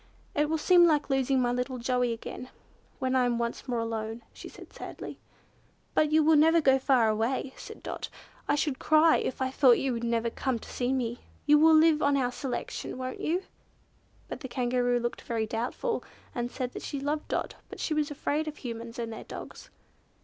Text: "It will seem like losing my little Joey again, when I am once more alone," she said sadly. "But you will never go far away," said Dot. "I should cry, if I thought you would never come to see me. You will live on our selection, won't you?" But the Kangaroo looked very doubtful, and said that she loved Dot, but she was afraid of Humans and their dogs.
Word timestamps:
"It 0.33 0.49
will 0.49 0.57
seem 0.57 0.87
like 0.87 1.11
losing 1.11 1.39
my 1.39 1.51
little 1.51 1.77
Joey 1.77 2.11
again, 2.11 2.49
when 2.97 3.13
I 3.15 3.23
am 3.27 3.37
once 3.37 3.67
more 3.67 3.77
alone," 3.77 4.23
she 4.33 4.49
said 4.49 4.73
sadly. 4.73 5.19
"But 5.93 6.11
you 6.11 6.23
will 6.23 6.35
never 6.35 6.59
go 6.59 6.79
far 6.79 7.07
away," 7.07 7.53
said 7.55 7.83
Dot. 7.83 8.09
"I 8.47 8.55
should 8.55 8.79
cry, 8.79 9.17
if 9.17 9.43
I 9.43 9.51
thought 9.51 9.77
you 9.77 9.93
would 9.93 10.03
never 10.03 10.31
come 10.31 10.57
to 10.57 10.67
see 10.67 10.91
me. 10.91 11.19
You 11.45 11.59
will 11.59 11.75
live 11.75 12.01
on 12.01 12.17
our 12.17 12.31
selection, 12.31 12.97
won't 12.97 13.21
you?" 13.21 13.43
But 14.27 14.39
the 14.39 14.47
Kangaroo 14.47 14.99
looked 14.99 15.21
very 15.21 15.45
doubtful, 15.45 16.03
and 16.33 16.49
said 16.49 16.71
that 16.71 16.81
she 16.81 16.99
loved 16.99 17.27
Dot, 17.27 17.53
but 17.69 17.79
she 17.79 17.93
was 17.93 18.09
afraid 18.09 18.47
of 18.47 18.57
Humans 18.57 18.97
and 18.97 19.13
their 19.13 19.23
dogs. 19.25 19.69